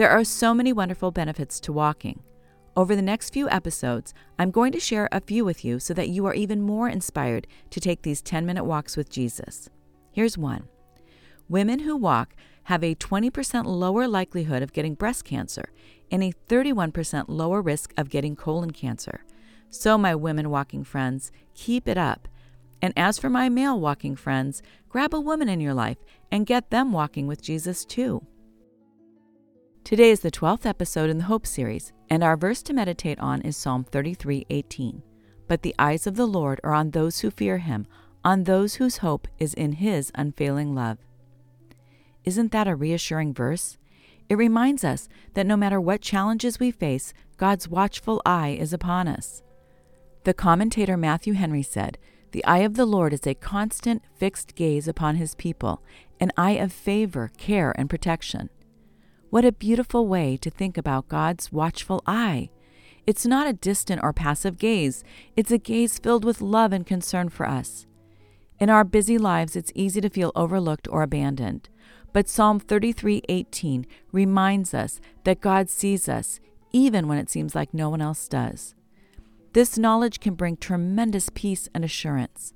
[0.00, 2.22] There are so many wonderful benefits to walking.
[2.74, 6.08] Over the next few episodes, I'm going to share a few with you so that
[6.08, 9.68] you are even more inspired to take these 10 minute walks with Jesus.
[10.10, 10.68] Here's one
[11.50, 15.68] Women who walk have a 20% lower likelihood of getting breast cancer
[16.10, 19.22] and a 31% lower risk of getting colon cancer.
[19.68, 22.26] So, my women walking friends, keep it up.
[22.80, 25.98] And as for my male walking friends, grab a woman in your life
[26.32, 28.26] and get them walking with Jesus too.
[29.90, 33.42] Today is the 12th episode in the Hope series, and our verse to meditate on
[33.42, 35.02] is Psalm 33:18.
[35.48, 37.88] But the eyes of the Lord are on those who fear him,
[38.24, 40.98] on those whose hope is in his unfailing love.
[42.22, 43.78] Isn't that a reassuring verse?
[44.28, 49.08] It reminds us that no matter what challenges we face, God's watchful eye is upon
[49.08, 49.42] us.
[50.22, 51.98] The commentator Matthew Henry said,
[52.30, 55.82] The eye of the Lord is a constant, fixed gaze upon his people,
[56.20, 58.50] an eye of favor, care, and protection.
[59.30, 62.50] What a beautiful way to think about God's watchful eye.
[63.06, 65.04] It's not a distant or passive gaze,
[65.36, 67.86] it's a gaze filled with love and concern for us.
[68.58, 71.68] In our busy lives, it's easy to feel overlooked or abandoned.
[72.12, 76.40] But Psalm 33:18 reminds us that God sees us
[76.72, 78.74] even when it seems like no one else does.
[79.52, 82.52] This knowledge can bring tremendous peace and assurance.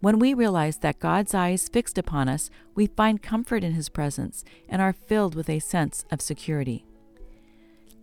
[0.00, 3.88] When we realize that God's eye is fixed upon us, we find comfort in His
[3.88, 6.84] presence and are filled with a sense of security.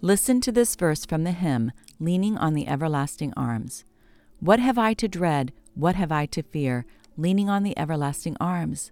[0.02, 3.86] Listen to this verse from the hymn, Leaning on the Everlasting Arms.
[4.40, 5.54] What have I to dread?
[5.76, 6.86] What have I to fear?
[7.16, 8.92] Leaning on the everlasting arms.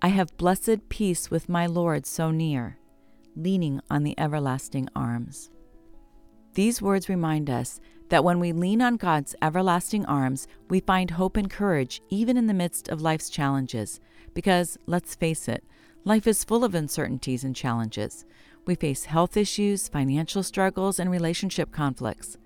[0.00, 2.78] I have blessed peace with my Lord so near,
[3.34, 5.50] leaning on the everlasting arms.
[6.54, 11.36] These words remind us that when we lean on God's everlasting arms, we find hope
[11.36, 14.00] and courage even in the midst of life's challenges.
[14.34, 15.64] Because, let's face it,
[16.04, 18.24] life is full of uncertainties and challenges.
[18.66, 22.36] We face health issues, financial struggles, and relationship conflicts.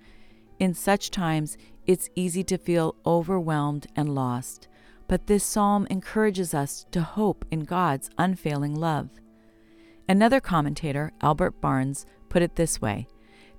[0.59, 1.57] In such times,
[1.87, 4.69] it's easy to feel overwhelmed and lost.
[5.09, 9.09] But this psalm encourages us to hope in God's unfailing love.
[10.09, 13.09] Another commentator, Albert Barnes, put it this way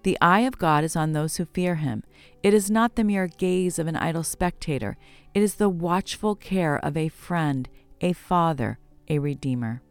[0.03, 2.03] the eye of God is on those who fear him.
[2.43, 4.97] It is not the mere gaze of an idle spectator,
[5.33, 7.69] it is the watchful care of a friend,
[8.01, 9.81] a father, a redeemer.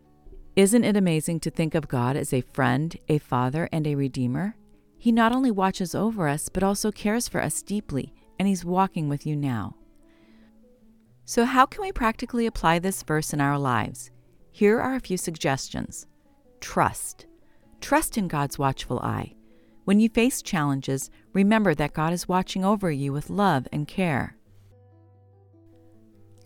[0.56, 4.56] Isn't it amazing to think of God as a friend, a father, and a redeemer?
[4.98, 9.08] He not only watches over us, but also cares for us deeply, and He's walking
[9.08, 9.76] with you now.
[11.24, 14.10] So, how can we practically apply this verse in our lives?
[14.50, 16.06] Here are a few suggestions.
[16.60, 17.26] Trust.
[17.80, 19.36] Trust in God's watchful eye.
[19.84, 24.36] When you face challenges, remember that God is watching over you with love and care.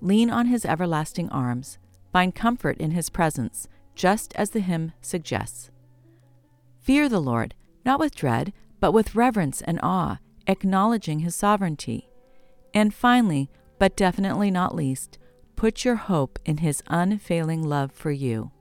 [0.01, 1.79] Lean on His everlasting arms.
[2.13, 5.71] Find comfort in His presence, just as the hymn suggests.
[6.81, 12.09] Fear the Lord, not with dread, but with reverence and awe, acknowledging His sovereignty.
[12.73, 15.19] And finally, but definitely not least,
[15.57, 18.53] put your hope in His unfailing love for you.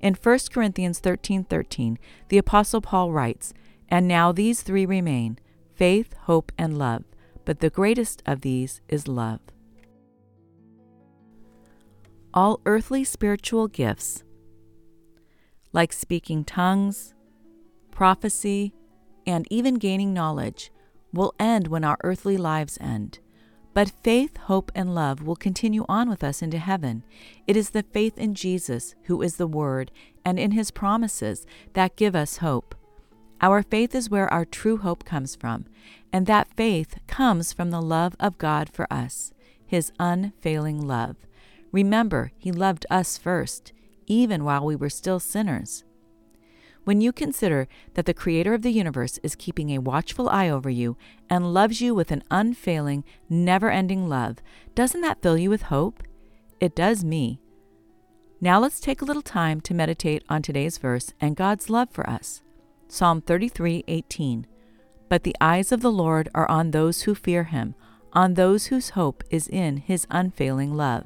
[0.00, 1.98] In 1 Corinthians 13:13, 13,
[2.28, 3.54] the apostle Paul writes,
[3.94, 5.38] "And now these three remain:
[5.76, 7.04] faith, hope, and love,
[7.44, 9.38] but the greatest of these is love."
[12.34, 14.24] All earthly spiritual gifts,
[15.72, 17.14] like speaking tongues,
[17.92, 18.74] prophecy,
[19.28, 20.72] and even gaining knowledge,
[21.12, 23.20] will end when our earthly lives end.
[23.74, 27.04] But faith, hope, and love will continue on with us into heaven.
[27.46, 29.92] It is the faith in Jesus, who is the Word,
[30.24, 32.74] and in His promises that give us hope.
[33.44, 35.66] Our faith is where our true hope comes from,
[36.10, 39.34] and that faith comes from the love of God for us,
[39.66, 41.16] His unfailing love.
[41.70, 43.74] Remember, He loved us first,
[44.06, 45.84] even while we were still sinners.
[46.84, 50.70] When you consider that the Creator of the universe is keeping a watchful eye over
[50.70, 50.96] you
[51.28, 54.38] and loves you with an unfailing, never ending love,
[54.74, 56.02] doesn't that fill you with hope?
[56.60, 57.40] It does me.
[58.40, 62.08] Now let's take a little time to meditate on today's verse and God's love for
[62.08, 62.40] us.
[62.88, 64.44] Psalm 33:18.
[65.08, 67.74] But the eyes of the Lord are on those who fear him,
[68.12, 71.04] on those whose hope is in his unfailing love.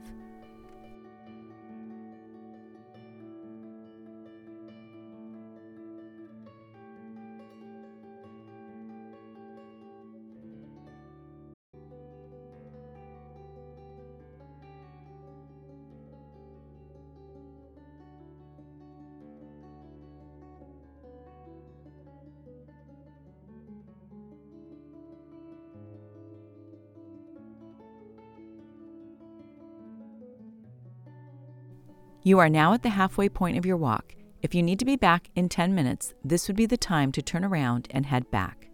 [32.23, 34.15] You are now at the halfway point of your walk.
[34.43, 37.23] If you need to be back in 10 minutes, this would be the time to
[37.23, 38.69] turn around and head back.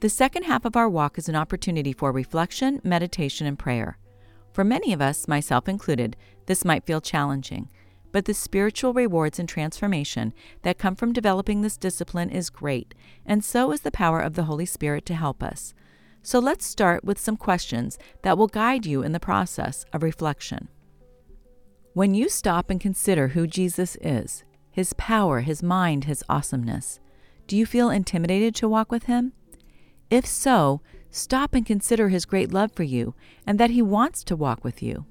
[0.00, 3.98] The second half of our walk is an opportunity for reflection, meditation, and prayer.
[4.52, 7.70] For many of us, myself included, this might feel challenging,
[8.12, 10.32] but the spiritual rewards and transformation
[10.62, 12.94] that come from developing this discipline is great,
[13.24, 15.74] and so is the power of the Holy Spirit to help us.
[16.22, 20.68] So let's start with some questions that will guide you in the process of reflection.
[21.94, 26.98] When you stop and consider who Jesus is, his power, his mind, his awesomeness,
[27.46, 29.32] do you feel intimidated to walk with him?
[30.10, 30.80] If so,
[31.12, 33.14] stop and consider his great love for you
[33.46, 35.06] and that he wants to walk with you.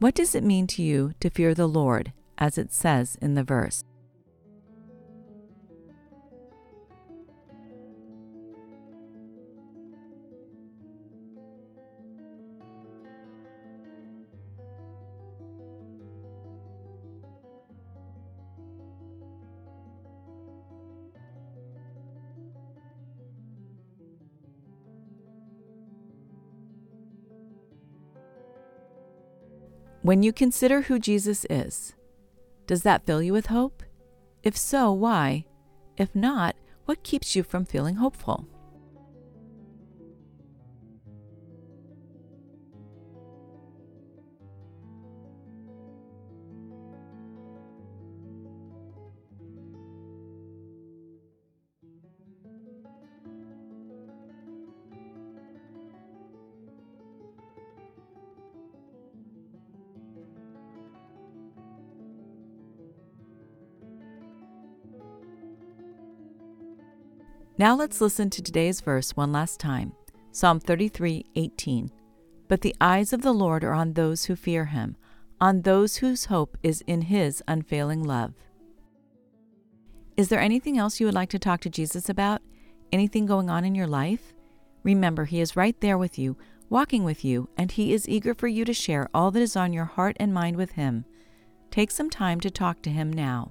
[0.00, 3.42] What does it mean to you to fear the Lord, as it says in the
[3.42, 3.82] verse?
[30.02, 31.94] When you consider who Jesus is,
[32.66, 33.82] does that fill you with hope?
[34.42, 35.44] If so, why?
[35.96, 36.54] If not,
[36.84, 38.46] what keeps you from feeling hopeful?
[67.58, 69.92] Now let's listen to today's verse one last time
[70.30, 71.90] Psalm 33 18.
[72.46, 74.96] But the eyes of the Lord are on those who fear him,
[75.40, 78.32] on those whose hope is in his unfailing love.
[80.16, 82.42] Is there anything else you would like to talk to Jesus about?
[82.92, 84.34] Anything going on in your life?
[84.84, 86.36] Remember, he is right there with you,
[86.70, 89.72] walking with you, and he is eager for you to share all that is on
[89.72, 91.04] your heart and mind with him.
[91.72, 93.50] Take some time to talk to him now.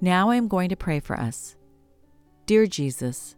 [0.00, 1.56] Now I am going to pray for us.
[2.44, 3.34] Dear Jesus,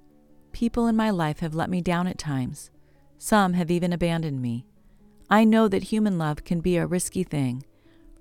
[0.50, 2.70] people in my life have let me down at times.
[3.16, 4.66] Some have even abandoned me.
[5.30, 7.64] I know that human love can be a risky thing.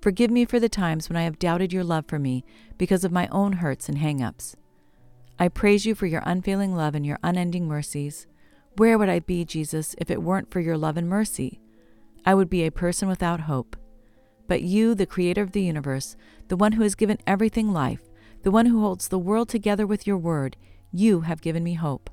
[0.00, 2.44] Forgive me for the times when I have doubted your love for me
[2.76, 4.54] because of my own hurts and hang ups.
[5.38, 8.28] I praise you for your unfailing love and your unending mercies.
[8.76, 11.60] Where would I be, Jesus, if it weren't for your love and mercy?
[12.24, 13.76] I would be a person without hope.
[14.46, 16.16] But you, the creator of the universe,
[16.46, 18.07] the one who has given everything life,
[18.42, 20.56] the one who holds the world together with your word,
[20.92, 22.10] you have given me hope.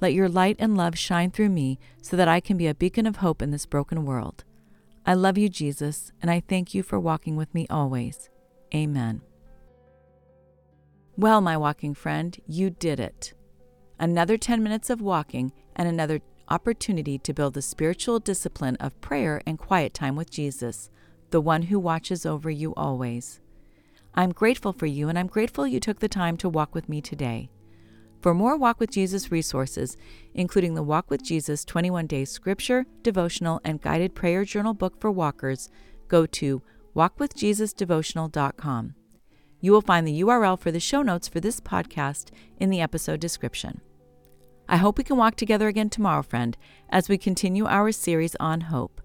[0.00, 3.06] Let your light and love shine through me so that I can be a beacon
[3.06, 4.44] of hope in this broken world.
[5.04, 8.28] I love you, Jesus, and I thank you for walking with me always.
[8.74, 9.22] Amen.
[11.16, 13.32] Well, my walking friend, you did it.
[13.98, 19.42] Another 10 minutes of walking and another opportunity to build the spiritual discipline of prayer
[19.46, 20.90] and quiet time with Jesus,
[21.30, 23.40] the one who watches over you always.
[24.14, 27.00] I'm grateful for you, and I'm grateful you took the time to walk with me
[27.00, 27.50] today.
[28.20, 29.96] For more Walk with Jesus resources,
[30.34, 35.10] including the Walk with Jesus 21 Day Scripture, Devotional, and Guided Prayer Journal book for
[35.10, 35.70] walkers,
[36.08, 36.60] go to
[36.96, 38.94] walkwithjesusdevotional.com.
[39.60, 43.20] You will find the URL for the show notes for this podcast in the episode
[43.20, 43.80] description.
[44.68, 46.56] I hope we can walk together again tomorrow, friend,
[46.90, 49.00] as we continue our series on hope.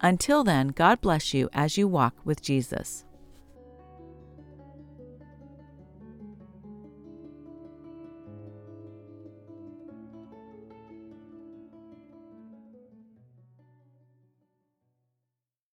[0.00, 3.04] Until then, God bless you as you walk with Jesus.